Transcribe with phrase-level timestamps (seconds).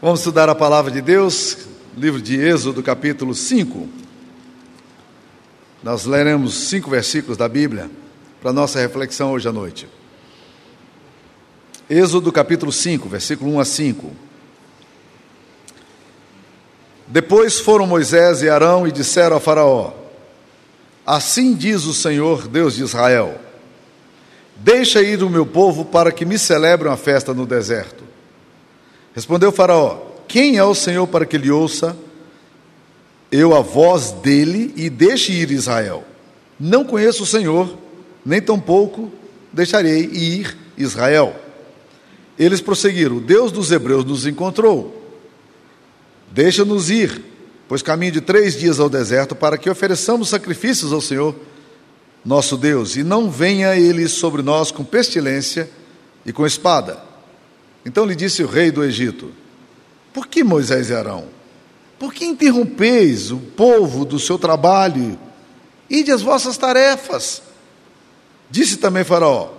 [0.00, 1.56] Vamos estudar a palavra de Deus,
[1.96, 3.88] livro de Êxodo, capítulo 5.
[5.82, 7.90] Nós leremos cinco versículos da Bíblia
[8.42, 9.88] para nossa reflexão hoje à noite.
[11.88, 14.12] Êxodo, capítulo 5, versículo 1 a 5.
[17.06, 19.94] Depois foram Moisés e Arão e disseram a Faraó:
[21.06, 23.40] Assim diz o Senhor, Deus de Israel:
[24.56, 28.05] Deixa ir o meu povo para que me celebre uma festa no deserto.
[29.16, 29.96] Respondeu Faraó:
[30.28, 31.96] Quem é o Senhor para que lhe ouça
[33.32, 36.04] eu a voz dele e deixe ir Israel?
[36.60, 37.78] Não conheço o Senhor,
[38.24, 39.10] nem tampouco
[39.50, 41.34] deixarei ir Israel.
[42.38, 45.02] Eles prosseguiram: O Deus dos Hebreus nos encontrou.
[46.30, 47.24] Deixa-nos ir,
[47.66, 51.34] pois caminho de três dias ao deserto para que ofereçamos sacrifícios ao Senhor,
[52.22, 55.70] nosso Deus, e não venha ele sobre nós com pestilência
[56.26, 57.15] e com espada.
[57.86, 59.32] Então lhe disse o rei do Egito:
[60.12, 61.28] Por que Moisés e Arão?
[62.00, 65.16] Por que interrompeis o povo do seu trabalho?
[65.88, 67.40] Ide as vossas tarefas.
[68.50, 69.52] Disse também Faraó: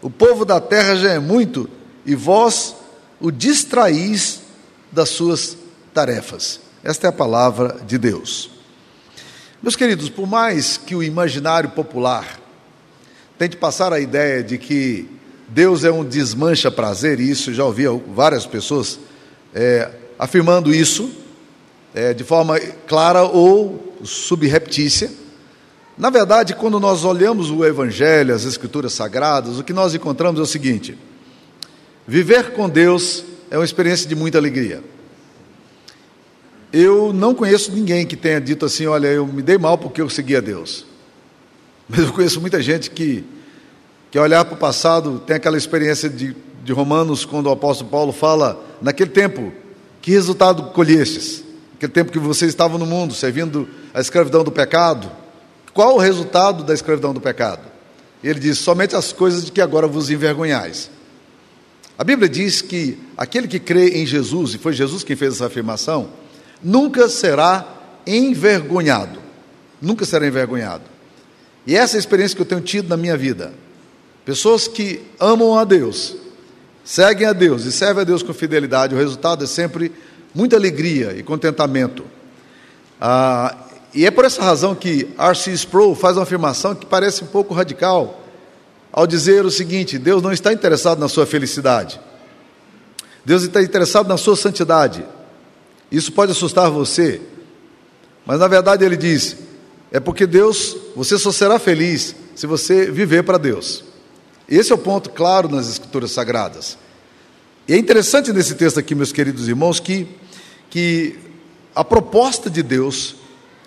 [0.00, 1.68] O povo da terra já é muito,
[2.06, 2.76] e vós
[3.20, 4.42] o distraís
[4.92, 5.56] das suas
[5.92, 6.60] tarefas.
[6.84, 8.48] Esta é a palavra de Deus.
[9.60, 12.40] Meus queridos, por mais que o imaginário popular
[13.36, 15.08] tente passar a ideia de que
[15.52, 18.98] Deus é um desmancha prazer, e isso já ouvi várias pessoas
[19.54, 21.10] é, afirmando isso
[21.94, 25.10] é, de forma clara ou subreptícia.
[25.98, 30.42] Na verdade, quando nós olhamos o Evangelho, as Escrituras Sagradas, o que nós encontramos é
[30.42, 30.96] o seguinte:
[32.08, 34.82] viver com Deus é uma experiência de muita alegria.
[36.72, 40.08] Eu não conheço ninguém que tenha dito assim: olha, eu me dei mal porque eu
[40.08, 40.86] segui a Deus.
[41.86, 43.22] Mas eu conheço muita gente que
[44.12, 48.12] que olhar para o passado, tem aquela experiência de, de Romanos, quando o apóstolo Paulo
[48.12, 49.50] fala, naquele tempo,
[50.02, 51.42] que resultado colhestes?
[51.72, 55.10] Naquele tempo que vocês estavam no mundo, servindo a escravidão do pecado.
[55.72, 57.62] Qual o resultado da escravidão do pecado?
[58.22, 60.90] Ele diz: somente as coisas de que agora vos envergonhais.
[61.96, 65.46] A Bíblia diz que aquele que crê em Jesus, e foi Jesus quem fez essa
[65.46, 66.10] afirmação,
[66.62, 67.66] nunca será
[68.06, 69.20] envergonhado.
[69.80, 70.84] Nunca será envergonhado.
[71.66, 73.61] E essa é a experiência que eu tenho tido na minha vida.
[74.24, 76.14] Pessoas que amam a Deus,
[76.84, 79.92] seguem a Deus e servem a Deus com fidelidade, o resultado é sempre
[80.34, 82.04] muita alegria e contentamento.
[83.00, 83.56] Ah,
[83.92, 85.52] e é por essa razão que R.C.
[85.52, 88.22] Sproul faz uma afirmação que parece um pouco radical,
[88.92, 92.00] ao dizer o seguinte: Deus não está interessado na sua felicidade,
[93.24, 95.04] Deus está interessado na sua santidade.
[95.90, 97.20] Isso pode assustar você,
[98.24, 99.36] mas na verdade ele diz:
[99.90, 103.91] é porque Deus, você só será feliz se você viver para Deus.
[104.54, 106.76] Esse é o ponto claro nas Escrituras Sagradas.
[107.66, 110.06] E é interessante nesse texto aqui, meus queridos irmãos, que,
[110.68, 111.18] que
[111.74, 113.16] a proposta de Deus,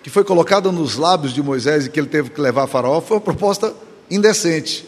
[0.00, 3.00] que foi colocada nos lábios de Moisés e que ele teve que levar a Faraó,
[3.00, 3.74] foi uma proposta
[4.08, 4.86] indecente.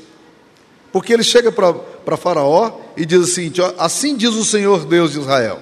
[0.93, 5.61] Porque ele chega para Faraó e diz assim: Assim diz o Senhor Deus de Israel: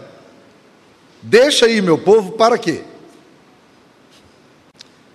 [1.22, 2.82] Deixa aí meu povo, para quê?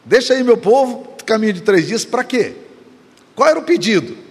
[0.03, 2.55] Deixa aí meu povo, caminho de três dias, para quê?
[3.35, 4.30] Qual era o pedido?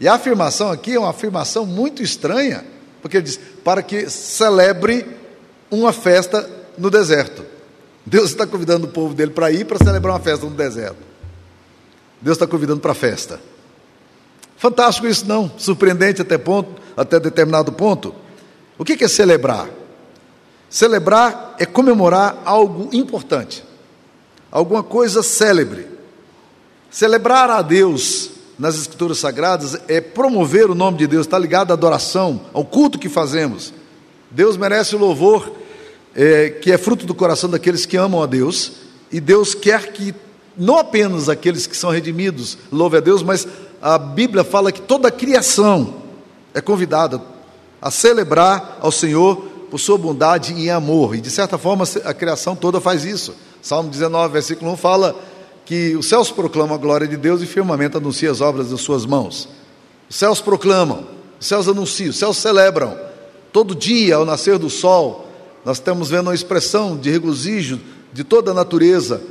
[0.00, 2.64] E a afirmação aqui é uma afirmação muito estranha,
[3.02, 5.06] porque ele diz: para que celebre
[5.70, 7.44] uma festa no deserto.
[8.04, 11.10] Deus está convidando o povo dele para ir para celebrar uma festa no deserto.
[12.20, 13.38] Deus está convidando para a festa.
[14.56, 15.50] Fantástico isso, não?
[15.58, 18.14] Surpreendente até, ponto, até determinado ponto.
[18.78, 19.68] O que é celebrar?
[20.68, 23.64] Celebrar é comemorar algo importante,
[24.50, 25.86] alguma coisa célebre.
[26.90, 28.30] Celebrar a Deus
[28.60, 32.98] nas Escrituras Sagradas é promover o nome de Deus, está ligado à adoração, ao culto
[32.98, 33.72] que fazemos.
[34.30, 35.50] Deus merece o louvor
[36.14, 38.72] é, que é fruto do coração daqueles que amam a Deus,
[39.10, 40.14] e Deus quer que
[40.58, 43.48] não apenas aqueles que são redimidos louvem a Deus, mas
[43.80, 45.94] a Bíblia fala que toda a criação
[46.52, 47.18] é convidada
[47.80, 49.36] a celebrar ao Senhor
[49.70, 53.34] por sua bondade e amor, e de certa forma a criação toda faz isso.
[53.62, 55.16] Salmo 19, versículo 1 fala
[55.70, 58.80] que os céus proclamam a glória de Deus e o firmamento anuncia as obras das
[58.80, 59.48] suas mãos.
[60.08, 61.06] Os céus proclamam,
[61.38, 62.98] os céus anunciam, os céus celebram.
[63.52, 65.30] Todo dia, ao nascer do sol,
[65.64, 67.80] nós estamos vendo uma expressão de regozijo
[68.12, 69.22] de toda a natureza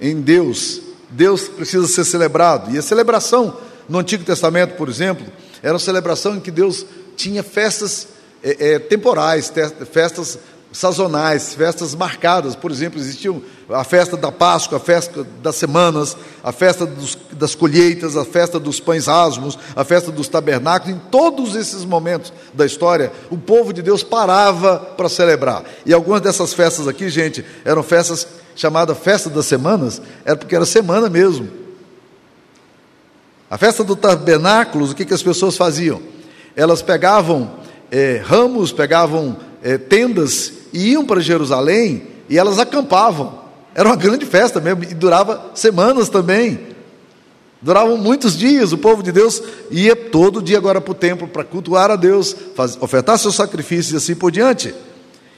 [0.00, 0.80] em Deus.
[1.10, 2.72] Deus precisa ser celebrado.
[2.72, 3.56] E a celebração
[3.88, 5.26] no Antigo Testamento, por exemplo,
[5.60, 6.86] era uma celebração em que Deus
[7.16, 8.06] tinha festas
[8.40, 9.52] é, é, temporais,
[9.90, 10.38] festas
[10.72, 12.54] sazonais, festas marcadas.
[12.54, 17.54] Por exemplo, existiam a festa da Páscoa, a festa das semanas, a festa dos, das
[17.54, 20.96] colheitas, a festa dos pães asmos, a festa dos tabernáculos.
[20.96, 25.64] Em todos esses momentos da história, o povo de Deus parava para celebrar.
[25.86, 30.66] E algumas dessas festas aqui, gente, eram festas chamadas Festa das Semanas, era porque era
[30.66, 31.48] semana mesmo.
[33.50, 36.02] A festa do tabernáculos, o que, que as pessoas faziam?
[36.54, 37.50] Elas pegavam
[37.90, 43.38] é, ramos, pegavam é, tendas iam para Jerusalém e elas acampavam.
[43.74, 46.58] Era uma grande festa mesmo e durava semanas também.
[47.60, 48.72] Duravam muitos dias.
[48.72, 52.34] O povo de Deus ia todo dia agora para o templo para cultuar a Deus,
[52.80, 54.74] ofertar seus sacrifícios e assim por diante.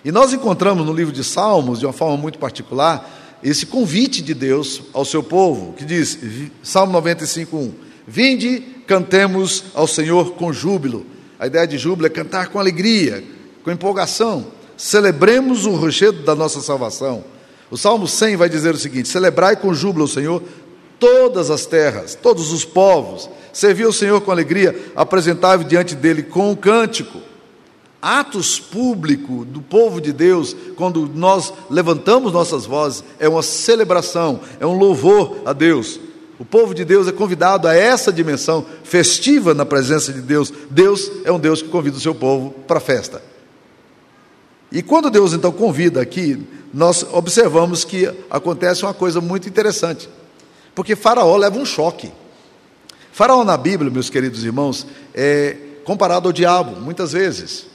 [0.04, 4.34] E nós encontramos no livro de Salmos, de uma forma muito particular, esse convite de
[4.34, 6.18] Deus ao seu povo, que diz,
[6.62, 7.72] Salmo 95:1,
[8.06, 11.06] Vinde, cantemos ao Senhor com júbilo.
[11.38, 13.24] A ideia de júbilo é cantar com alegria,
[13.62, 14.46] com empolgação.
[14.80, 17.22] Celebremos o rochedo da nossa salvação.
[17.70, 20.42] O Salmo 100 vai dizer o seguinte: Celebrai com júbilo o Senhor
[20.98, 23.28] todas as terras, todos os povos.
[23.52, 27.20] Servi o Senhor com alegria, apresentai diante dele com um cântico.
[28.00, 34.64] Atos público do povo de Deus, quando nós levantamos nossas vozes, é uma celebração, é
[34.64, 36.00] um louvor a Deus.
[36.38, 40.50] O povo de Deus é convidado a essa dimensão festiva na presença de Deus.
[40.70, 43.28] Deus é um Deus que convida o seu povo para a festa.
[44.72, 46.40] E quando Deus então convida aqui,
[46.72, 50.08] nós observamos que acontece uma coisa muito interessante.
[50.74, 52.12] Porque Faraó leva um choque.
[53.12, 57.66] Faraó na Bíblia, meus queridos irmãos, é comparado ao diabo, muitas vezes.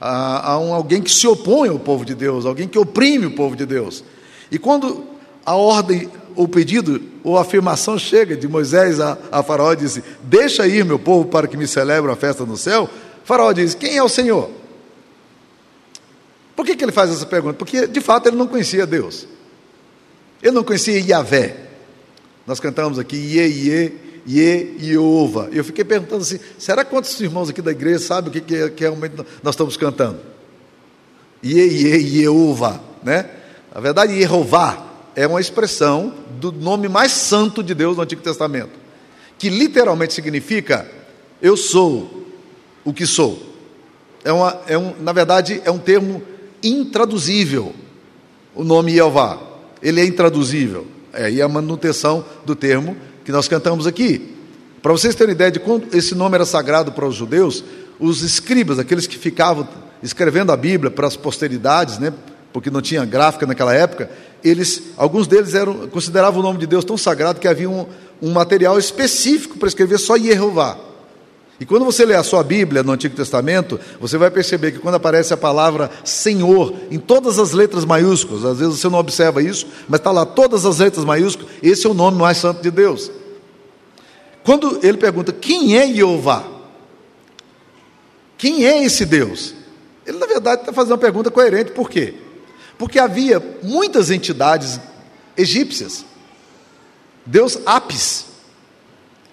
[0.00, 3.32] A, a um, alguém que se opõe ao povo de Deus, alguém que oprime o
[3.32, 4.04] povo de Deus.
[4.50, 5.04] E quando
[5.44, 10.00] a ordem, o pedido ou a afirmação chega de Moisés a, a Faraó e diz:
[10.22, 12.88] Deixa ir meu povo para que me celebre a festa no céu.
[13.24, 14.57] Faraó diz: Quem é o Senhor?
[16.58, 17.54] Por que, que ele faz essa pergunta?
[17.54, 19.28] Porque, de fato, ele não conhecia Deus.
[20.42, 21.54] Ele não conhecia Yahvé.
[22.44, 23.92] Nós cantamos aqui Iê, Iê,
[24.26, 25.50] Iê, Iova.
[25.52, 28.68] Eu fiquei perguntando assim, será quantos irmãos aqui da igreja sabem o que, que, é,
[28.70, 30.18] que realmente nós estamos cantando?
[31.44, 33.30] Iê, Iê, Iova, né?
[33.72, 34.84] Na verdade, Yehová
[35.14, 38.72] é uma expressão do nome mais santo de Deus no Antigo Testamento,
[39.38, 40.90] que literalmente significa
[41.40, 42.26] eu sou
[42.84, 43.40] o que sou.
[44.24, 46.20] É uma, é um, na verdade, é um termo
[46.62, 47.74] intraduzível
[48.54, 49.38] o nome Jeová.
[49.82, 50.86] Ele é intraduzível.
[51.12, 54.34] É aí a manutenção do termo que nós cantamos aqui.
[54.82, 57.64] Para vocês terem ideia de quando esse nome era sagrado para os judeus,
[57.98, 59.68] os escribas, aqueles que ficavam
[60.02, 62.12] escrevendo a Bíblia para as posteridades, né,
[62.52, 64.10] porque não tinha gráfica naquela época,
[64.42, 67.86] eles, alguns deles eram, consideravam o nome de Deus tão sagrado que havia um,
[68.22, 70.78] um material específico para escrever só Jeová.
[71.60, 74.94] E quando você lê a sua Bíblia no Antigo Testamento, você vai perceber que quando
[74.94, 79.66] aparece a palavra Senhor em todas as letras maiúsculas, às vezes você não observa isso,
[79.88, 83.10] mas está lá todas as letras maiúsculas, esse é o nome mais santo de Deus.
[84.44, 86.46] Quando ele pergunta quem é Jeová,
[88.36, 89.52] quem é esse Deus?
[90.06, 92.14] Ele, na verdade, está fazendo uma pergunta coerente, por quê?
[92.78, 94.80] Porque havia muitas entidades
[95.36, 96.04] egípcias.
[97.26, 98.26] Deus Apis,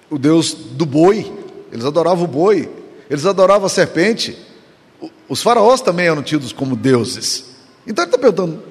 [0.10, 1.45] o Deus do boi,
[1.76, 2.70] eles adoravam o boi,
[3.10, 4.38] eles adoravam a serpente.
[5.28, 7.44] Os faraós também eram tidos como deuses.
[7.86, 8.64] Então ele está perguntando: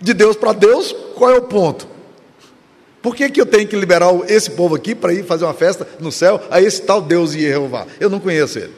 [0.00, 1.86] de Deus para Deus, qual é o ponto?
[3.00, 5.86] Por que, que eu tenho que liberar esse povo aqui para ir fazer uma festa
[6.00, 7.86] no céu a esse tal Deus Jeová?
[8.00, 8.72] Eu não conheço ele.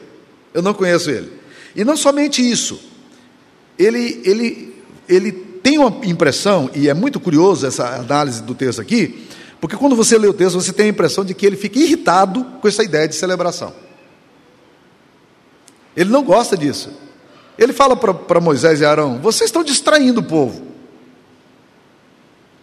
[0.53, 1.33] Eu não conheço ele.
[1.75, 2.79] E não somente isso,
[3.77, 4.75] ele, ele,
[5.07, 9.27] ele tem uma impressão, e é muito curioso essa análise do texto aqui,
[9.61, 12.43] porque quando você lê o texto, você tem a impressão de que ele fica irritado
[12.61, 13.73] com essa ideia de celebração.
[15.95, 16.91] Ele não gosta disso.
[17.57, 20.65] Ele fala para Moisés e Arão: vocês estão distraindo o povo.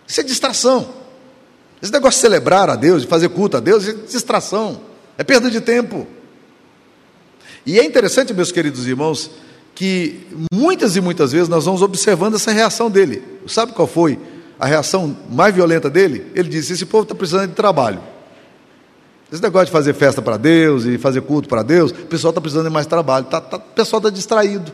[0.07, 0.89] Isso é distração.
[1.83, 4.81] Esse negócio de celebrar a Deus, de fazer culto a Deus, é distração,
[5.19, 6.07] é perda de tempo.
[7.67, 9.31] E é interessante, meus queridos irmãos,
[9.75, 13.23] que muitas e muitas vezes nós vamos observando essa reação dele.
[13.47, 14.19] Sabe qual foi?
[14.59, 18.01] A reação mais violenta dele, ele disse: Esse povo está precisando de trabalho.
[19.31, 22.41] Esse negócio de fazer festa para Deus e fazer culto para Deus, o pessoal está
[22.41, 23.27] precisando de mais trabalho.
[23.27, 24.73] Tá, tá, o pessoal está distraído.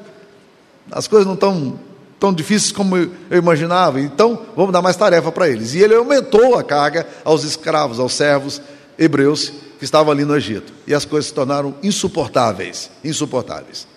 [0.91, 1.79] As coisas não estão
[2.21, 4.01] tão difíceis como eu imaginava.
[4.01, 5.75] Então, vamos dar mais tarefa para eles.
[5.75, 8.61] E ele aumentou a carga aos escravos, aos servos
[8.99, 10.73] hebreus que estavam ali no Egito.
[10.87, 12.91] E as coisas se tornaram insuportáveis.
[13.03, 13.89] Insuportáveis.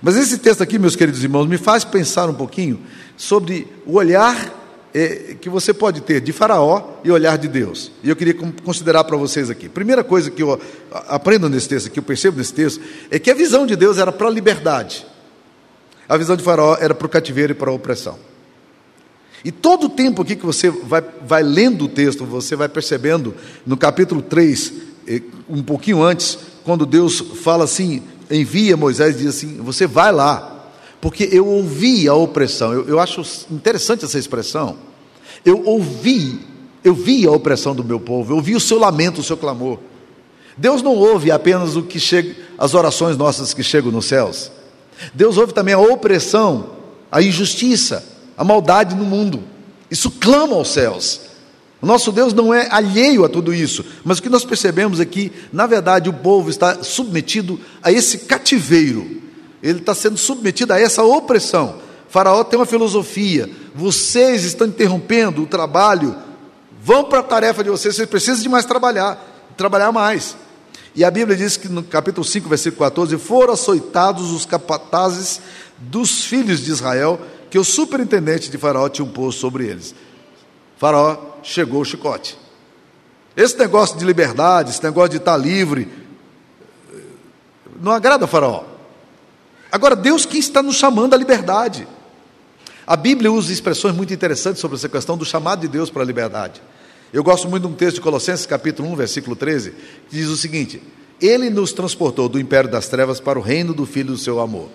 [0.00, 2.80] Mas esse texto aqui, meus queridos irmãos, me faz pensar um pouquinho
[3.16, 4.65] sobre o olhar
[5.40, 7.92] que você pode ter de Faraó e olhar de Deus.
[8.02, 8.34] E eu queria
[8.64, 9.68] considerar para vocês aqui.
[9.68, 10.58] Primeira coisa que eu
[10.90, 14.10] aprendo nesse texto, que eu percebo nesse texto, é que a visão de Deus era
[14.10, 15.06] para a liberdade.
[16.08, 18.18] A visão de Faraó era para o cativeiro e para a opressão.
[19.44, 23.34] E todo o tempo aqui que você vai, vai lendo o texto, você vai percebendo,
[23.66, 24.72] no capítulo 3,
[25.06, 30.10] eh, um pouquinho antes, quando Deus fala assim, envia Moisés e diz assim: Você vai
[30.10, 30.55] lá,
[31.00, 32.72] porque eu ouvi a opressão.
[32.72, 34.76] Eu, eu acho interessante essa expressão.
[35.44, 36.40] Eu ouvi,
[36.82, 39.78] eu vi a opressão do meu povo, eu vi o seu lamento, o seu clamor.
[40.56, 44.50] Deus não ouve apenas o que chega, as orações nossas que chegam nos céus.
[45.12, 46.70] Deus ouve também a opressão,
[47.12, 48.04] a injustiça,
[48.36, 49.42] a maldade no mundo.
[49.90, 51.20] Isso clama aos céus.
[51.80, 55.04] O nosso Deus não é alheio a tudo isso, mas o que nós percebemos é
[55.04, 59.22] que, na verdade, o povo está submetido a esse cativeiro,
[59.62, 61.80] ele está sendo submetido a essa opressão.
[62.08, 66.16] faraó tem uma filosofia: vocês estão interrompendo o trabalho,
[66.82, 70.36] vão para a tarefa de vocês, vocês precisam de mais trabalhar, trabalhar mais.
[70.94, 75.40] E a Bíblia diz que no capítulo 5, versículo 14: foram açoitados os capatazes
[75.78, 77.20] dos filhos de Israel
[77.50, 79.94] que o superintendente de Faraó tinha posto sobre eles.
[80.78, 82.38] Faraó chegou o chicote.
[83.36, 85.88] Esse negócio de liberdade, esse negócio de estar livre,
[87.80, 88.64] não agrada a Faraó.
[89.76, 91.86] Agora, Deus quem está nos chamando à liberdade.
[92.86, 96.06] A Bíblia usa expressões muito interessantes sobre essa questão do chamado de Deus para a
[96.06, 96.62] liberdade.
[97.12, 99.70] Eu gosto muito de um texto de Colossenses, capítulo 1, versículo 13,
[100.08, 100.82] que diz o seguinte:
[101.20, 104.68] Ele nos transportou do império das trevas para o reino do Filho do seu amor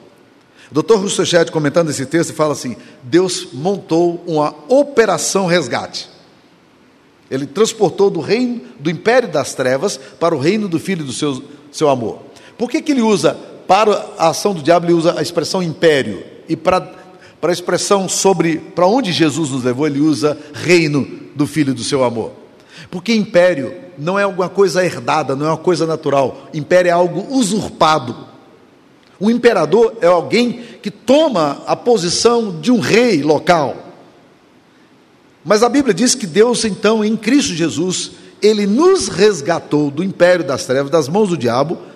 [0.72, 1.26] o Dr.
[1.26, 6.10] Chet, comentando esse texto, fala assim: Deus montou uma operação resgate.
[7.30, 11.44] Ele transportou do reino, do império das trevas para o reino do Filho do seu,
[11.72, 12.22] seu amor.
[12.58, 13.38] Por que, que ele usa,
[13.72, 16.26] para a ação do diabo, ele usa a expressão império?
[16.50, 16.82] E para,
[17.40, 21.82] para a expressão sobre para onde Jesus nos levou, ele usa reino do Filho do
[21.82, 22.34] seu amor.
[22.90, 26.50] Porque império não é alguma coisa herdada, não é uma coisa natural.
[26.54, 28.14] Império é algo usurpado.
[29.22, 33.78] Um imperador é alguém que toma a posição de um rei local.
[35.46, 38.12] Mas a Bíblia diz que Deus, então, em Cristo Jesus,
[38.42, 41.90] ele nos resgatou do império das trevas, das mãos do diabo,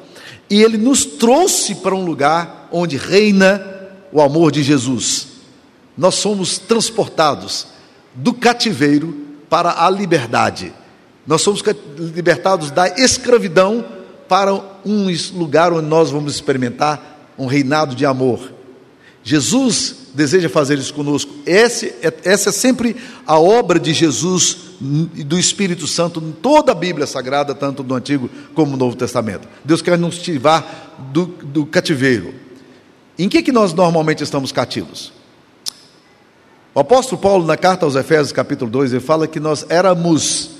[0.49, 3.63] e ele nos trouxe para um lugar onde reina
[4.11, 5.27] o amor de Jesus.
[5.97, 7.67] Nós somos transportados
[8.13, 10.73] do cativeiro para a liberdade.
[11.25, 11.63] Nós somos
[11.97, 13.83] libertados da escravidão
[14.27, 14.53] para
[14.85, 18.53] um lugar onde nós vamos experimentar um reinado de amor.
[19.23, 21.31] Jesus deseja fazer isso conosco.
[21.45, 22.95] Essa é, essa é sempre
[23.27, 24.57] a obra de Jesus
[25.15, 28.95] e do Espírito Santo em toda a Bíblia Sagrada, tanto no Antigo como no Novo
[28.95, 29.47] Testamento.
[29.63, 32.33] Deus quer nos tirar do, do cativeiro.
[33.17, 35.13] Em que, que nós normalmente estamos cativos?
[36.73, 40.51] O apóstolo Paulo, na carta aos Efésios, capítulo 2, ele fala que nós éramos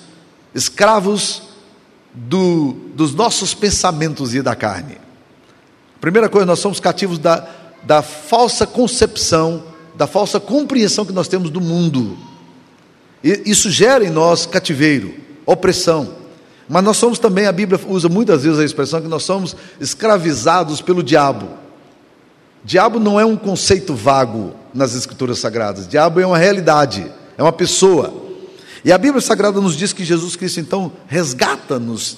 [0.53, 1.41] escravos
[2.13, 4.97] do, dos nossos pensamentos e da carne.
[6.00, 7.45] Primeira coisa, nós somos cativos da,
[7.86, 9.63] da falsa concepção,
[9.96, 12.18] da falsa compreensão que nós temos do mundo.
[13.24, 15.13] E isso gera em nós cativeiro,
[15.46, 16.15] opressão.
[16.68, 20.82] Mas nós somos também, a Bíblia usa muitas vezes a expressão que nós somos escravizados
[20.82, 21.48] pelo diabo.
[22.63, 27.06] Diabo não é um conceito vago nas Escrituras Sagradas, diabo é uma realidade,
[27.38, 28.12] é uma pessoa.
[28.84, 32.18] E a Bíblia Sagrada nos diz que Jesus Cristo então resgata-nos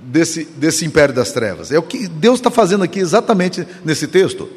[0.00, 1.72] desse, desse império das trevas.
[1.72, 4.48] É o que Deus está fazendo aqui exatamente nesse texto.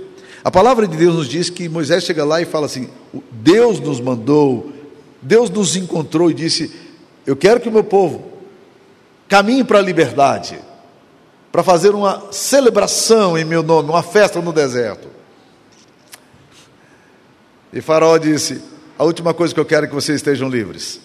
[0.44, 2.90] A palavra de Deus nos diz que Moisés chega lá e fala assim:
[3.32, 4.72] Deus nos mandou,
[5.22, 6.74] Deus nos encontrou e disse:
[7.26, 8.32] Eu quero que o meu povo
[9.28, 10.60] caminhe para a liberdade,
[11.52, 15.08] para fazer uma celebração em meu nome, uma festa no deserto.
[17.74, 18.62] E Faraó disse:
[18.98, 21.02] A última coisa que eu quero é que vocês estejam livres.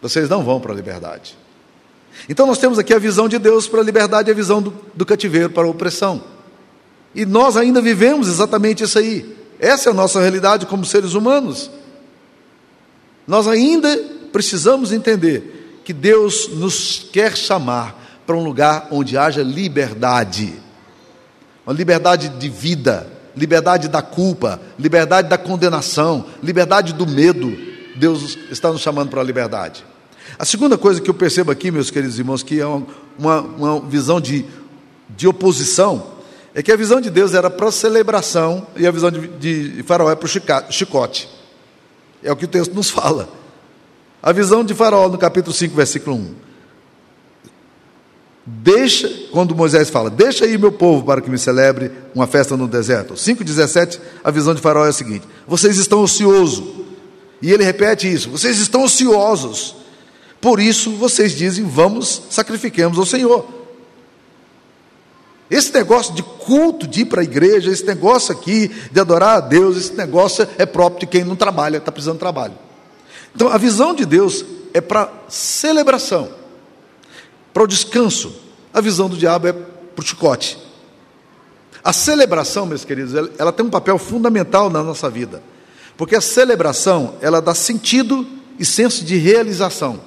[0.00, 1.36] Vocês não vão para a liberdade.
[2.28, 4.74] Então nós temos aqui a visão de Deus para a liberdade e a visão do,
[4.94, 6.22] do cativeiro para a opressão.
[7.14, 9.36] E nós ainda vivemos exatamente isso aí.
[9.58, 11.70] Essa é a nossa realidade como seres humanos.
[13.26, 13.96] Nós ainda
[14.32, 20.54] precisamos entender que Deus nos quer chamar para um lugar onde haja liberdade.
[21.66, 27.56] Uma liberdade de vida, liberdade da culpa, liberdade da condenação, liberdade do medo.
[27.96, 29.84] Deus está nos chamando para a liberdade.
[30.38, 34.20] A segunda coisa que eu percebo aqui, meus queridos irmãos, que é uma, uma visão
[34.20, 34.44] de,
[35.08, 36.06] de oposição,
[36.54, 40.10] é que a visão de Deus era para celebração e a visão de, de Faraó
[40.10, 41.28] é para o chicote.
[42.22, 43.28] É o que o texto nos fala.
[44.22, 46.34] A visão de Faraó no capítulo 5, versículo 1.
[48.44, 52.66] Deixa, quando Moisés fala, deixa aí meu povo para que me celebre uma festa no
[52.66, 53.14] deserto.
[53.14, 56.80] 5,17, a visão de Faraó é a seguinte: vocês estão ociosos.
[57.40, 59.76] E ele repete isso: vocês estão ociosos.
[60.40, 63.46] Por isso vocês dizem: vamos, sacrifiquemos ao Senhor.
[65.50, 69.40] Esse negócio de culto, de ir para a igreja, esse negócio aqui de adorar a
[69.40, 72.54] Deus, esse negócio é próprio de quem não trabalha, está precisando de trabalho.
[73.34, 76.30] Então a visão de Deus é para celebração,
[77.52, 78.32] para o descanso.
[78.72, 80.56] A visão do diabo é para o chicote.
[81.82, 85.42] A celebração, meus queridos, ela, ela tem um papel fundamental na nossa vida.
[85.96, 88.24] Porque a celebração, ela dá sentido
[88.58, 90.00] e senso de realização.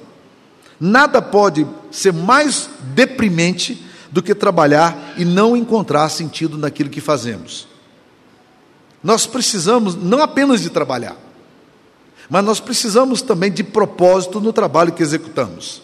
[0.78, 7.66] Nada pode ser mais deprimente do que trabalhar e não encontrar sentido naquilo que fazemos.
[9.02, 11.16] Nós precisamos não apenas de trabalhar,
[12.28, 15.82] mas nós precisamos também de propósito no trabalho que executamos.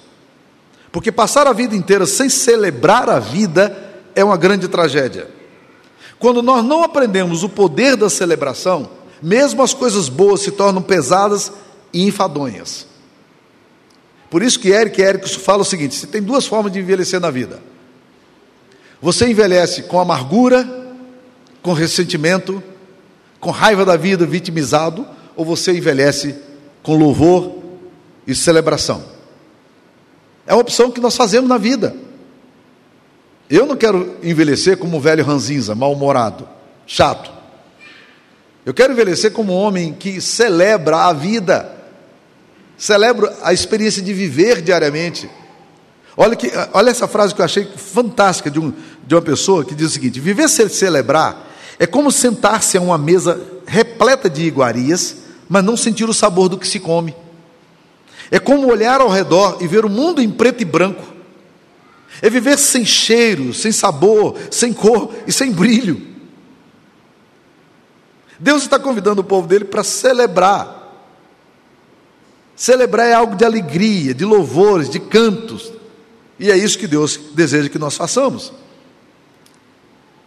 [0.91, 3.77] Porque passar a vida inteira sem celebrar a vida
[4.15, 5.29] é uma grande tragédia.
[6.19, 8.91] Quando nós não aprendemos o poder da celebração,
[9.23, 11.53] mesmo as coisas boas se tornam pesadas
[11.93, 12.90] e enfadonhas.
[14.31, 17.31] Por isso que Eric Erickson fala o seguinte: você tem duas formas de envelhecer na
[17.31, 17.61] vida.
[19.03, 20.69] Você envelhece com amargura,
[21.61, 22.63] com ressentimento,
[23.41, 26.37] com raiva da vida, vitimizado, ou você envelhece
[26.83, 27.59] com louvor
[28.27, 29.03] e celebração.
[30.47, 31.95] É uma opção que nós fazemos na vida.
[33.49, 36.49] Eu não quero envelhecer como um velho ranzinza, mal-humorado,
[36.87, 37.33] chato.
[38.65, 41.80] Eu quero envelhecer como um homem que celebra a vida,
[42.81, 45.31] celebra a experiência de viver diariamente.
[46.17, 48.73] Olha, que, olha essa frase que eu achei fantástica de, um,
[49.07, 51.47] de uma pessoa que diz o seguinte: viver sem celebrar
[51.79, 56.57] é como sentar-se a uma mesa repleta de iguarias, mas não sentir o sabor do
[56.57, 57.15] que se come.
[58.31, 61.05] É como olhar ao redor e ver o mundo em preto e branco.
[62.23, 66.01] É viver sem cheiro, sem sabor, sem cor e sem brilho.
[68.39, 70.80] Deus está convidando o povo dele para celebrar.
[72.61, 75.73] Celebrar é algo de alegria, de louvores, de cantos.
[76.39, 78.53] E é isso que Deus deseja que nós façamos.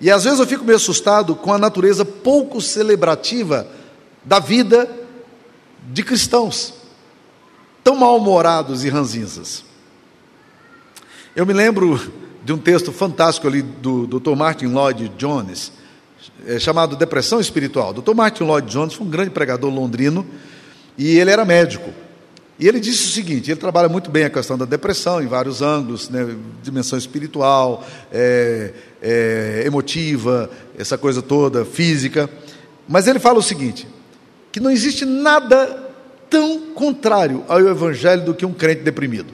[0.02, 3.68] E às vezes eu fico meio assustado com a natureza pouco celebrativa
[4.26, 4.90] da vida
[5.92, 6.74] de cristãos,
[7.84, 9.64] tão mal-humorados e ranzinzas.
[11.36, 12.02] Eu me lembro
[12.44, 14.36] de um texto fantástico ali do Dr.
[14.36, 15.72] Martin Lloyd Jones,
[16.48, 17.94] é, chamado Depressão Espiritual.
[17.94, 18.16] Dr.
[18.16, 20.26] Martin Lloyd Jones foi um grande pregador londrino
[20.98, 22.02] e ele era médico.
[22.60, 25.62] E ele disse o seguinte: ele trabalha muito bem a questão da depressão em vários
[25.62, 32.30] ângulos, né, dimensão espiritual, é, é, emotiva, essa coisa toda, física.
[32.88, 33.88] Mas ele fala o seguinte:
[34.52, 35.92] que não existe nada
[36.30, 39.34] tão contrário ao evangelho do que um crente deprimido.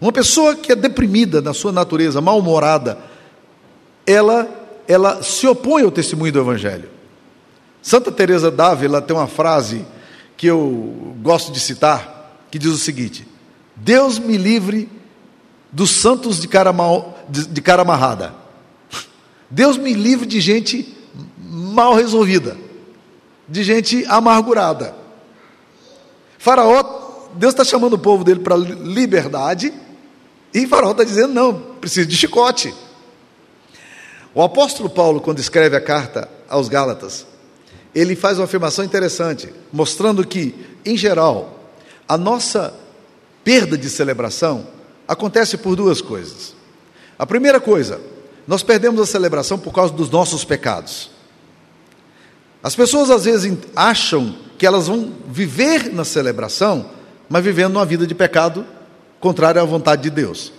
[0.00, 2.98] Uma pessoa que é deprimida na sua natureza, mal-humorada,
[4.06, 4.48] ela,
[4.88, 6.88] ela se opõe ao testemunho do evangelho.
[7.82, 9.84] Santa Teresa d'Ávila tem uma frase
[10.40, 13.28] que eu gosto de citar, que diz o seguinte:
[13.76, 14.88] Deus me livre
[15.70, 18.34] dos santos de cara, mal, de, de cara amarrada.
[19.50, 20.96] Deus me livre de gente
[21.38, 22.56] mal resolvida,
[23.46, 24.94] de gente amargurada.
[26.38, 29.74] Faraó, Deus está chamando o povo dele para liberdade,
[30.54, 32.74] e Faraó está dizendo: não, preciso de chicote.
[34.34, 37.26] O apóstolo Paulo, quando escreve a carta aos Gálatas,
[37.94, 41.70] ele faz uma afirmação interessante, mostrando que, em geral,
[42.08, 42.74] a nossa
[43.42, 44.66] perda de celebração
[45.06, 46.54] acontece por duas coisas.
[47.18, 48.00] A primeira coisa,
[48.46, 51.10] nós perdemos a celebração por causa dos nossos pecados.
[52.62, 56.90] As pessoas às vezes acham que elas vão viver na celebração,
[57.28, 58.66] mas vivendo uma vida de pecado
[59.18, 60.52] contrária à vontade de Deus.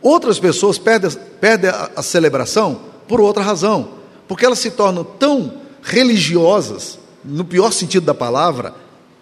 [0.00, 3.90] Outras pessoas perdem, perdem a, a celebração por outra razão,
[4.26, 8.74] porque elas se tornam tão religiosas, no pior sentido da palavra,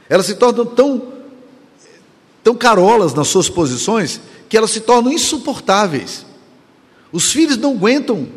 [0.09, 1.03] elas se tornam tão,
[2.42, 6.25] tão carolas nas suas posições que elas se tornam insuportáveis.
[7.12, 8.29] Os filhos não aguentam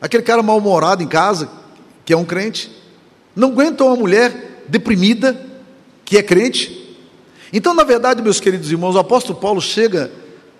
[0.00, 1.48] aquele cara mal-humorado em casa,
[2.04, 2.70] que é um crente,
[3.34, 5.38] não aguentam uma mulher deprimida,
[6.04, 6.96] que é crente.
[7.52, 10.10] Então, na verdade, meus queridos irmãos, o apóstolo Paulo chega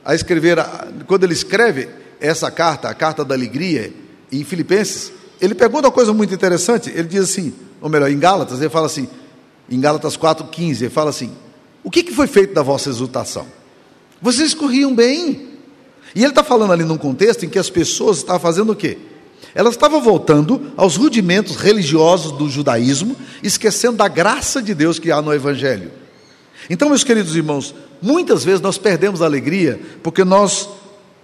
[0.05, 0.59] a escrever,
[1.07, 1.89] quando ele escreve
[2.21, 3.93] essa carta, a carta da alegria,
[4.31, 6.91] em Filipenses, ele pergunta uma coisa muito interessante.
[6.91, 9.09] Ele diz assim, ou melhor, em Gálatas, ele fala assim,
[9.69, 11.33] em Gálatas 4,15, ele fala assim:
[11.83, 13.47] O que, que foi feito da vossa exultação?
[14.21, 15.55] Vocês corriam bem.
[16.15, 18.97] E ele está falando ali num contexto em que as pessoas estavam fazendo o quê?
[19.55, 25.21] Elas estavam voltando aos rudimentos religiosos do judaísmo, esquecendo da graça de Deus que há
[25.21, 25.91] no Evangelho.
[26.71, 30.69] Então, meus queridos irmãos, muitas vezes nós perdemos a alegria porque nós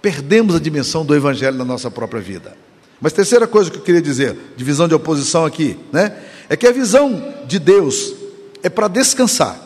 [0.01, 2.55] perdemos a dimensão do Evangelho na nossa própria vida.
[3.03, 6.23] Mas terceira coisa que eu queria dizer, divisão de oposição aqui, né?
[6.47, 8.13] É que a visão de Deus
[8.63, 9.59] é para descansar.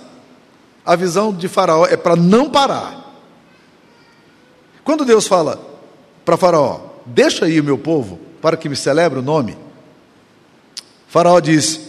[0.83, 3.13] A visão de Faraó é para não parar.
[4.83, 5.61] Quando Deus fala,
[6.25, 9.55] para Faraó: Deixa aí o meu povo para que me celebre o nome.
[11.07, 11.81] Faraó disse: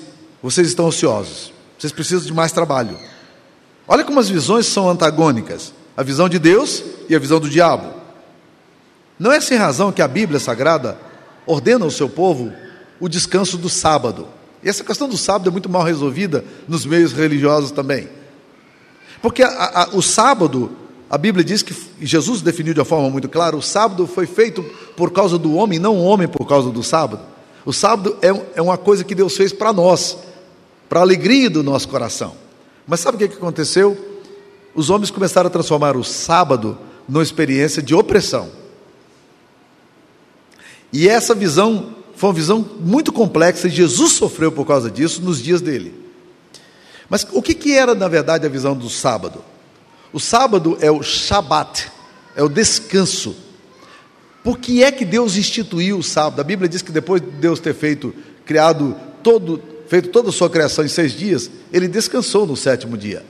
[0.43, 2.99] Vocês estão ociosos, vocês precisam de mais trabalho.
[3.87, 7.95] Olha como as visões são antagônicas: a visão de Deus e a visão do diabo.
[9.19, 11.08] Não é sem razão que a Bíblia Sagrada
[11.49, 12.53] ordena ao seu povo
[13.01, 14.29] o descanso do sábado.
[14.63, 18.09] E essa questão do sábado é muito mal resolvida nos meios religiosos também.
[19.23, 20.71] Porque a, a, o sábado,
[21.09, 24.63] a Bíblia diz que Jesus definiu de uma forma muito clara: o sábado foi feito
[24.97, 27.23] por causa do homem, não o homem por causa do sábado.
[27.65, 30.19] O sábado é, é uma coisa que Deus fez para nós,
[30.89, 32.35] para a alegria do nosso coração.
[32.87, 33.97] Mas sabe o que, que aconteceu?
[34.75, 38.58] Os homens começaram a transformar o sábado numa experiência de opressão.
[40.93, 45.41] E essa visão foi uma visão muito complexa e Jesus sofreu por causa disso nos
[45.41, 45.95] dias dele.
[47.09, 49.43] Mas o que, que era, na verdade, a visão do sábado?
[50.13, 51.91] O sábado é o Shabat,
[52.35, 53.37] é o descanso.
[54.43, 56.41] Por que é que Deus instituiu o sábado?
[56.41, 60.51] A Bíblia diz que depois de Deus ter feito, criado todo, feito toda a sua
[60.51, 63.25] criação em seis dias, ele descansou no sétimo dia.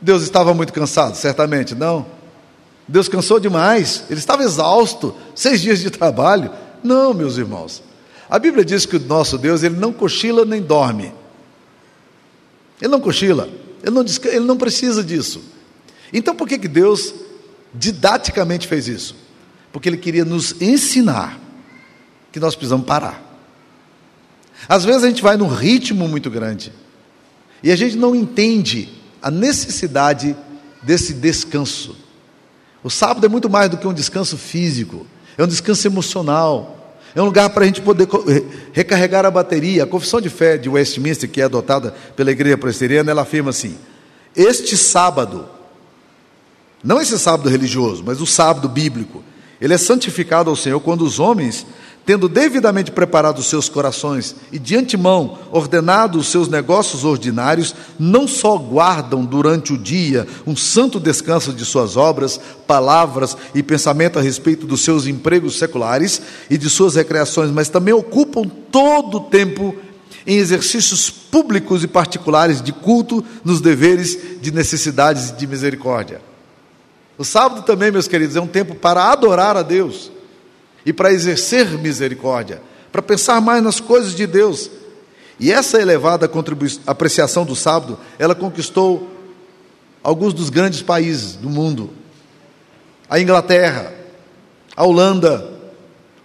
[0.00, 1.16] Deus estava muito cansado?
[1.16, 2.06] Certamente não.
[2.86, 6.50] Deus cansou demais, ele estava exausto, seis dias de trabalho.
[6.84, 7.82] Não, meus irmãos.
[8.28, 11.12] A Bíblia diz que o nosso Deus, ele não cochila nem dorme.
[12.80, 13.48] Ele não cochila,
[13.82, 15.42] ele não, ele não precisa disso.
[16.12, 17.14] Então por que, que Deus
[17.72, 19.16] didaticamente fez isso?
[19.72, 21.40] Porque Ele queria nos ensinar
[22.30, 23.22] que nós precisamos parar.
[24.68, 26.72] Às vezes a gente vai num ritmo muito grande
[27.62, 28.88] e a gente não entende
[29.20, 30.36] a necessidade
[30.82, 31.96] desse descanso.
[32.82, 36.73] O sábado é muito mais do que um descanso físico, é um descanso emocional,
[37.14, 38.08] é um lugar para a gente poder
[38.72, 39.84] recarregar a bateria.
[39.84, 43.76] A confissão de fé de Westminster, que é adotada pela igreja presbiteriana, ela afirma assim:
[44.34, 45.46] Este sábado,
[46.82, 49.22] não esse sábado religioso, mas o sábado bíblico,
[49.60, 51.64] ele é santificado ao Senhor quando os homens
[52.06, 58.28] tendo devidamente preparado os seus corações e de antemão ordenado os seus negócios ordinários, não
[58.28, 64.22] só guardam durante o dia um santo descanso de suas obras, palavras e pensamento a
[64.22, 69.74] respeito dos seus empregos seculares e de suas recreações, mas também ocupam todo o tempo
[70.26, 76.20] em exercícios públicos e particulares de culto nos deveres de necessidades e de misericórdia.
[77.16, 80.10] O sábado também, meus queridos, é um tempo para adorar a Deus
[80.84, 84.70] e para exercer misericórdia, para pensar mais nas coisas de Deus.
[85.38, 86.30] E essa elevada
[86.86, 89.10] apreciação do sábado, ela conquistou
[90.02, 91.90] alguns dos grandes países do mundo.
[93.08, 93.92] A Inglaterra,
[94.76, 95.50] a Holanda,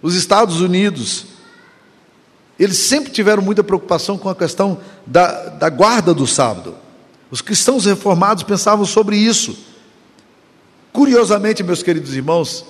[0.02, 1.26] os Estados Unidos.
[2.58, 6.76] Eles sempre tiveram muita preocupação com a questão da, da guarda do sábado.
[7.30, 9.56] Os cristãos reformados pensavam sobre isso.
[10.92, 12.64] Curiosamente, meus queridos irmãos,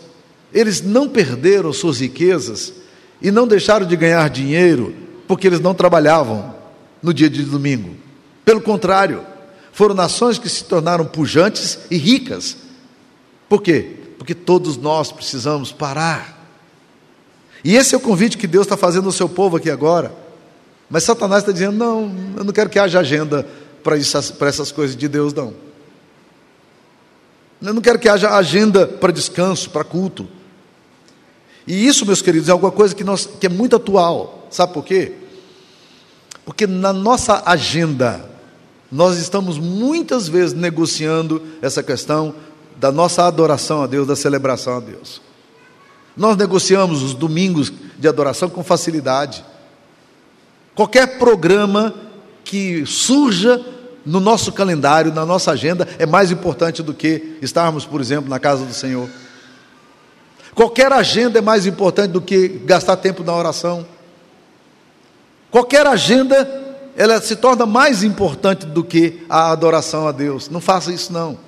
[0.53, 2.73] eles não perderam suas riquezas
[3.23, 4.95] e não deixaram de ganhar dinheiro
[5.27, 6.55] porque eles não trabalhavam
[7.03, 7.95] no dia de domingo.
[8.45, 9.25] Pelo contrário,
[9.73, 12.57] foram nações que se tornaram pujantes e ricas.
[13.49, 13.97] Por quê?
[14.19, 16.39] Porque todos nós precisamos parar.
[17.63, 20.13] E esse é o convite que Deus está fazendo ao seu povo aqui agora.
[20.89, 23.47] Mas Satanás está dizendo: não, eu não quero que haja agenda
[23.83, 25.55] para essas coisas de Deus, não.
[27.63, 30.27] Eu não quero que haja agenda para descanso, para culto.
[31.71, 34.49] E isso, meus queridos, é alguma coisa que, nós, que é muito atual.
[34.51, 35.13] Sabe por quê?
[36.45, 38.29] Porque na nossa agenda,
[38.91, 42.35] nós estamos muitas vezes negociando essa questão
[42.77, 45.23] da nossa adoração a Deus, da celebração a Deus.
[46.17, 49.45] Nós negociamos os domingos de adoração com facilidade.
[50.75, 51.95] Qualquer programa
[52.43, 53.65] que surja
[54.05, 58.41] no nosso calendário, na nossa agenda, é mais importante do que estarmos, por exemplo, na
[58.41, 59.09] casa do Senhor.
[60.61, 63.87] Qualquer agenda é mais importante do que gastar tempo na oração.
[65.51, 66.37] Qualquer agenda,
[66.95, 70.51] ela se torna mais importante do que a adoração a Deus.
[70.51, 71.39] Não faça isso não.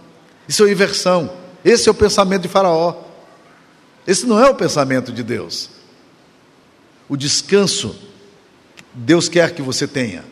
[0.49, 1.31] Isso é inversão.
[1.63, 3.03] Esse é o pensamento de Faraó.
[4.07, 5.69] Esse não é o pensamento de Deus.
[7.07, 7.95] O descanso
[8.95, 10.25] Deus quer que você tenha.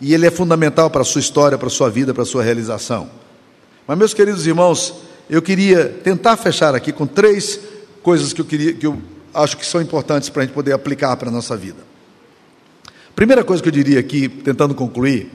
[0.00, 2.42] E ele é fundamental para a sua história, para a sua vida, para a sua
[2.42, 3.10] realização.
[3.86, 4.94] Mas meus queridos irmãos,
[5.28, 9.00] eu queria tentar fechar aqui com três coisas que eu queria, que eu
[9.34, 11.86] acho que são importantes para a gente poder aplicar para a nossa vida.
[13.14, 15.30] Primeira coisa que eu diria aqui, tentando concluir,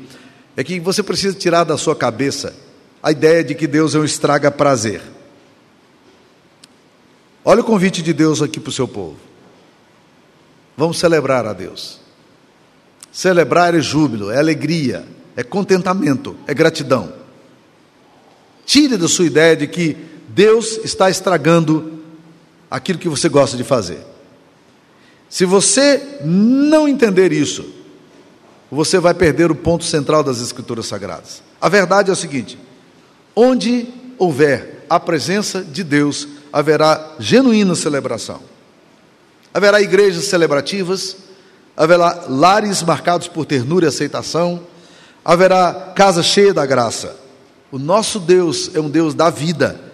[0.56, 2.56] é que você precisa tirar da sua cabeça
[3.02, 5.02] a ideia de que Deus é um estraga prazer.
[7.44, 9.18] Olha o convite de Deus aqui para o seu povo.
[10.78, 12.00] Vamos celebrar a Deus.
[13.12, 17.14] Celebrar é júbilo, é alegria, é contentamento, é gratidão.
[18.66, 19.98] Tire da sua ideia de que
[20.30, 22.03] Deus está estragando
[22.74, 24.00] aquilo que você gosta de fazer.
[25.30, 27.64] Se você não entender isso,
[28.72, 31.44] você vai perder o ponto central das Escrituras Sagradas.
[31.62, 32.58] A verdade é o seguinte:
[33.36, 38.42] onde houver a presença de Deus, haverá genuína celebração.
[39.54, 41.16] Haverá igrejas celebrativas,
[41.78, 44.64] haverá lares marcados por ternura e aceitação,
[45.24, 47.16] haverá casa cheia da graça.
[47.72, 49.93] O nosso Deus é um Deus da vida.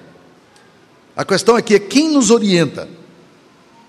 [1.20, 2.88] A questão aqui é quem nos orienta.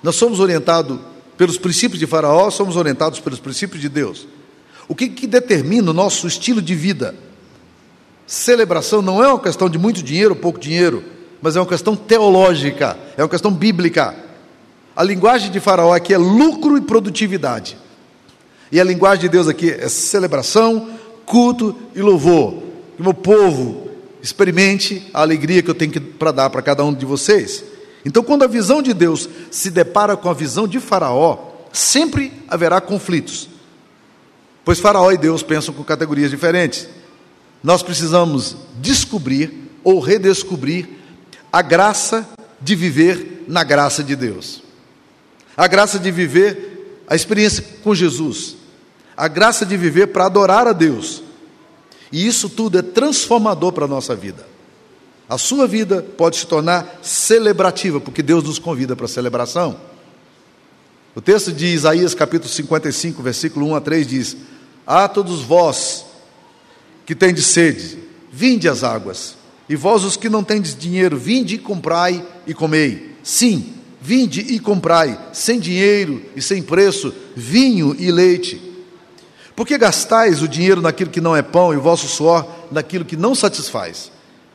[0.02, 0.98] Nós somos orientados
[1.38, 4.26] pelos princípios de Faraó, somos orientados pelos princípios de Deus.
[4.88, 7.14] O que, que determina o nosso estilo de vida?
[8.26, 11.04] Celebração não é uma questão de muito dinheiro ou pouco dinheiro,
[11.40, 14.12] mas é uma questão teológica, é uma questão bíblica.
[14.96, 17.78] A linguagem de Faraó aqui é lucro e produtividade.
[18.72, 22.60] E a linguagem de Deus aqui é celebração, culto e louvor.
[22.96, 23.89] Que meu povo
[24.22, 27.64] experimente a alegria que eu tenho para dar para cada um de vocês.
[28.04, 32.80] Então, quando a visão de Deus se depara com a visão de Faraó, sempre haverá
[32.80, 33.48] conflitos.
[34.64, 36.88] Pois Faraó e Deus pensam com categorias diferentes.
[37.62, 40.88] Nós precisamos descobrir ou redescobrir
[41.52, 42.28] a graça
[42.60, 44.62] de viver na graça de Deus.
[45.56, 48.56] A graça de viver a experiência com Jesus.
[49.16, 51.22] A graça de viver para adorar a Deus.
[52.12, 54.46] E isso tudo é transformador para a nossa vida.
[55.28, 59.80] A sua vida pode se tornar celebrativa, porque Deus nos convida para a celebração.
[61.14, 64.36] O texto de Isaías, capítulo 55, versículo 1 a 3 diz:
[64.86, 66.04] A todos vós
[67.06, 67.98] que tendes sede,
[68.32, 69.36] vinde às águas,
[69.68, 73.14] e vós os que não tendes dinheiro, vinde e comprai e comei.
[73.22, 78.69] Sim, vinde e comprai, sem dinheiro e sem preço, vinho e leite.
[79.54, 83.04] Por que gastais o dinheiro naquilo que não é pão e o vosso suor naquilo
[83.04, 84.10] que não satisfaz?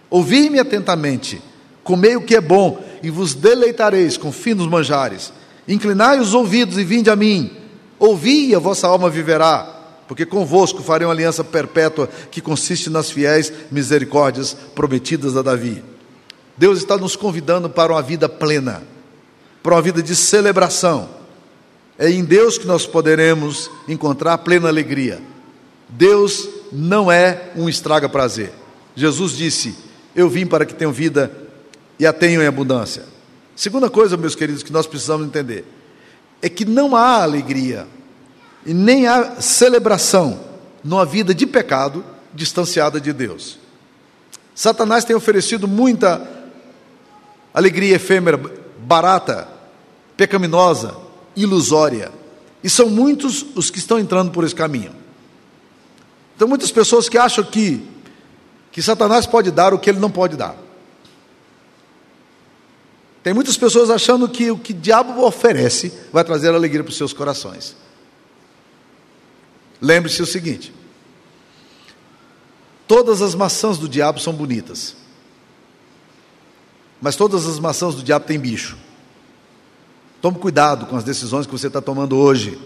[0.09, 1.41] Ouvi-me atentamente,
[1.83, 5.31] comei o que é bom e vos deleitareis com finos manjares.
[5.67, 7.51] Inclinai os ouvidos e vinde a mim.
[7.99, 9.63] Ouvi e a vossa alma viverá,
[10.07, 15.83] porque convosco farei uma aliança perpétua que consiste nas fiéis misericórdias prometidas a Davi.
[16.57, 18.83] Deus está nos convidando para uma vida plena,
[19.61, 21.09] para uma vida de celebração.
[21.97, 25.21] É em Deus que nós poderemos encontrar plena alegria.
[25.87, 28.51] Deus não é um estraga-prazer.
[28.95, 29.75] Jesus disse:
[30.15, 31.31] eu vim para que tenham vida
[31.99, 33.03] e a tenham em abundância.
[33.55, 35.65] Segunda coisa, meus queridos, que nós precisamos entender
[36.41, 37.87] é que não há alegria
[38.65, 40.39] e nem há celebração
[40.83, 42.03] numa vida de pecado
[42.33, 43.57] distanciada de Deus.
[44.53, 46.21] Satanás tem oferecido muita
[47.53, 48.39] alegria efêmera,
[48.79, 49.47] barata,
[50.15, 50.95] pecaminosa,
[51.35, 52.11] ilusória.
[52.63, 54.93] E são muitos os que estão entrando por esse caminho.
[56.35, 57.95] Então, muitas pessoas que acham que
[58.75, 60.53] que Satanás pode dar o que ele não pode dar.
[63.23, 66.97] Tem muitas pessoas achando que o que o diabo oferece vai trazer alegria para os
[66.97, 67.73] seus corações.
[69.81, 70.73] Lembre-se o seguinte:
[72.85, 74.97] todas as maçãs do diabo são bonitas,
[77.01, 78.77] mas todas as maçãs do diabo têm bicho.
[80.25, 82.57] Tome cuidado com as decisões que você está tomando hoje,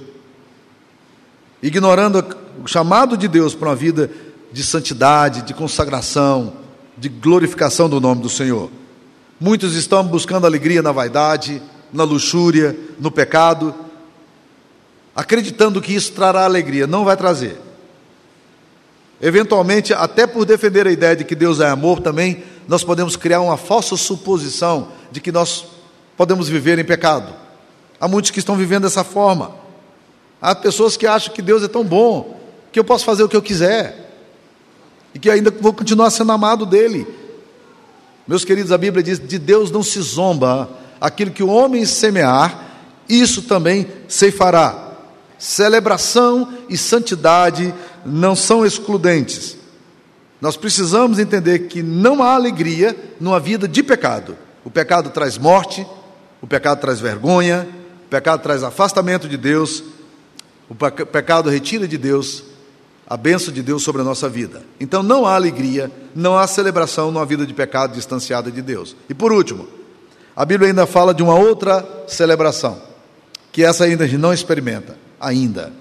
[1.62, 2.24] ignorando
[2.64, 4.10] o chamado de Deus para uma vida
[4.50, 6.54] de santidade, de consagração,
[6.98, 8.72] de glorificação do nome do Senhor.
[9.38, 13.76] Muitos estão buscando alegria na vaidade, na luxúria, no pecado,
[15.14, 16.88] acreditando que isso trará alegria.
[16.88, 17.60] Não vai trazer.
[19.20, 23.42] Eventualmente, até por defender a ideia de que Deus é amor, também nós podemos criar
[23.42, 25.66] uma falsa suposição de que nós
[26.16, 27.39] podemos viver em pecado.
[28.00, 29.52] Há muitos que estão vivendo dessa forma.
[30.42, 32.40] Há pessoas que acham que Deus é tão bom
[32.72, 34.10] que eu posso fazer o que eu quiser
[35.14, 37.06] e que ainda vou continuar sendo amado dele.
[38.28, 40.70] Meus queridos, a Bíblia diz: de Deus não se zomba,
[41.02, 42.68] aquilo que o homem semear,
[43.08, 44.88] isso também se fará.
[45.38, 47.74] Celebração e santidade
[48.06, 49.58] não são excludentes.
[50.40, 54.38] Nós precisamos entender que não há alegria numa vida de pecado.
[54.64, 55.86] O pecado traz morte,
[56.42, 57.68] o pecado traz vergonha,
[58.10, 59.84] pecado traz afastamento de Deus,
[60.68, 62.44] o pecado retira de Deus
[63.08, 64.62] a bênção de Deus sobre a nossa vida.
[64.80, 68.96] Então não há alegria, não há celebração numa vida de pecado distanciada de Deus.
[69.10, 69.68] E por último,
[70.36, 72.80] a Bíblia ainda fala de uma outra celebração,
[73.52, 75.74] que essa ainda a gente não experimenta, ainda.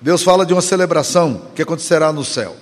[0.00, 2.56] Deus fala de uma celebração que acontecerá no céu.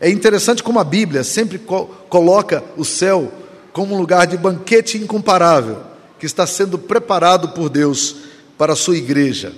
[0.00, 3.30] É interessante como a Bíblia sempre co coloca o céu
[3.72, 5.78] como um lugar de banquete incomparável,
[6.18, 8.16] que está sendo preparado por Deus
[8.56, 9.52] para a sua igreja.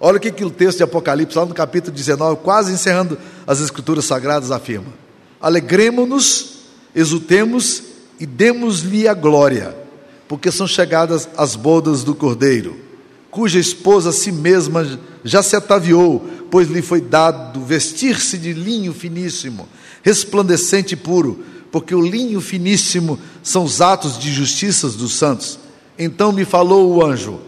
[0.00, 3.60] Olha o que, que o texto de Apocalipse, lá no capítulo 19, quase encerrando as
[3.60, 4.92] Escrituras Sagradas, afirma:
[5.40, 6.54] Alegremos-nos,
[6.94, 7.84] exultemos
[8.18, 9.76] e demos-lhe a glória,
[10.26, 12.76] porque são chegadas as bodas do Cordeiro,
[13.30, 18.92] cuja esposa a si mesma já se ataviou, pois lhe foi dado vestir-se de linho
[18.92, 19.68] finíssimo,
[20.02, 25.58] resplandecente e puro, porque o linho finíssimo são os atos de justiça dos santos.
[25.98, 27.40] Então me falou o anjo: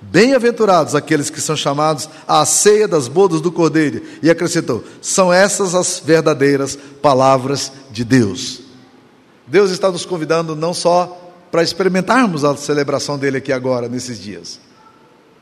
[0.00, 4.02] Bem-aventurados aqueles que são chamados à ceia das bodas do Cordeiro.
[4.22, 8.60] E acrescentou: São essas as verdadeiras palavras de Deus.
[9.46, 14.58] Deus está nos convidando não só para experimentarmos a celebração dele aqui agora, nesses dias.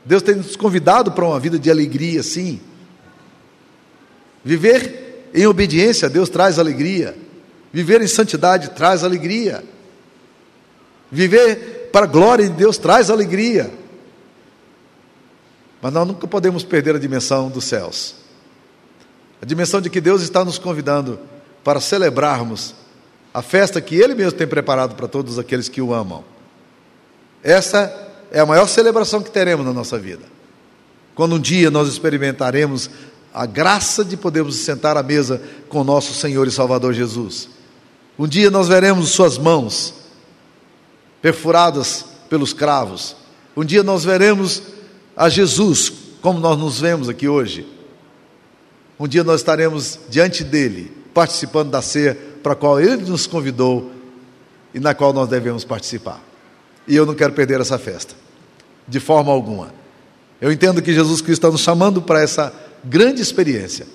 [0.05, 2.59] Deus tem nos convidado para uma vida de alegria, sim.
[4.43, 7.15] Viver em obediência a Deus traz alegria.
[7.71, 9.63] Viver em santidade traz alegria.
[11.11, 13.71] Viver para a glória de Deus traz alegria.
[15.79, 18.15] Mas nós nunca podemos perder a dimensão dos céus.
[19.39, 21.19] A dimensão de que Deus está nos convidando
[21.63, 22.73] para celebrarmos
[23.31, 26.23] a festa que Ele mesmo tem preparado para todos aqueles que o amam.
[27.43, 30.23] Essa é a maior celebração que teremos na nossa vida.
[31.13, 32.89] Quando um dia nós experimentaremos
[33.31, 37.49] a graça de podermos sentar à mesa com nosso Senhor e Salvador Jesus.
[38.17, 40.01] Um dia nós veremos Suas mãos
[41.23, 43.15] perfuradas pelos cravos.
[43.55, 44.61] Um dia nós veremos
[45.15, 47.65] a Jesus como nós nos vemos aqui hoje.
[48.99, 53.89] Um dia nós estaremos diante dele, participando da ceia para a qual ele nos convidou
[54.73, 56.21] e na qual nós devemos participar.
[56.85, 58.13] E eu não quero perder essa festa,
[58.85, 59.73] de forma alguma.
[60.41, 63.87] Eu entendo que Jesus Cristo está nos chamando para essa grande experiência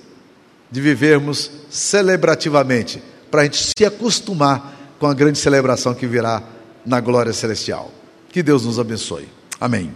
[0.71, 6.41] de vivermos celebrativamente, para a gente se acostumar com a grande celebração que virá
[6.89, 7.91] na glória celestial.
[8.31, 9.29] Que Deus nos abençoe.
[9.61, 9.93] Amém.